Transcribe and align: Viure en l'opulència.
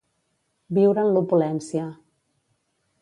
Viure 0.77 1.03
en 1.07 1.13
l'opulència. 1.17 1.85